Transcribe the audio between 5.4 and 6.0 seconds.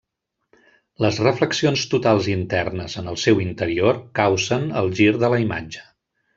imatge.